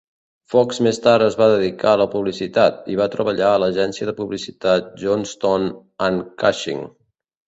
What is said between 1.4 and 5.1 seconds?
va dedicar a la publicitat, i va treballar a l'agència de publicitat